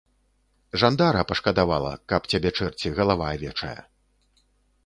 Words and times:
Жандара 0.83 1.21
пашкадавала, 1.31 1.93
каб 2.13 2.21
цябе 2.31 2.55
чэрці, 2.61 2.93
галава 3.01 3.25
авечая. 3.35 3.79